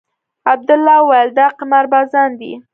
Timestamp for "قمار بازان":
1.59-2.29